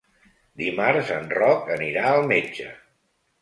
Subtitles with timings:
[0.61, 2.73] Dimarts en Roc anirà al metge.